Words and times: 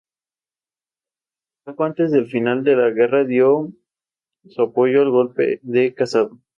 Poco 1.63 1.83
antes 1.83 2.09
del 2.09 2.25
final 2.25 2.63
de 2.63 2.75
la 2.75 2.89
guerra 2.89 3.23
dio 3.23 3.71
su 4.47 4.61
apoyo 4.63 5.03
al 5.03 5.11
golpe 5.11 5.59
de 5.61 5.93
Casado. 5.93 6.39